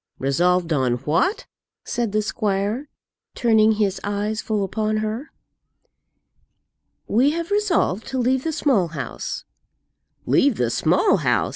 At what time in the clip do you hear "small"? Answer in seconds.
8.51-8.87, 10.71-11.17